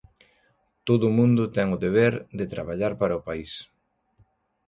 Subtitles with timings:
[0.87, 3.51] Todo o mundo ten o deber de traballar para o país.